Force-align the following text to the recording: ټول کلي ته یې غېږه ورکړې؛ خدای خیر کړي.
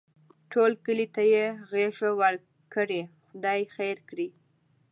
ټول 0.51 0.71
کلي 0.85 1.07
ته 1.15 1.23
یې 1.33 1.45
غېږه 1.71 2.09
ورکړې؛ 2.21 3.01
خدای 3.27 3.61
خیر 3.75 3.97
کړي. 4.09 4.29